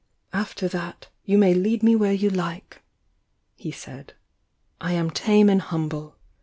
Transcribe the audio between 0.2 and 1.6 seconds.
"After that, you may